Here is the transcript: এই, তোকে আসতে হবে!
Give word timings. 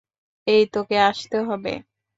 এই, 0.47 0.63
তোকে 0.73 0.95
আসতে 1.09 1.37
হবে! 1.47 1.73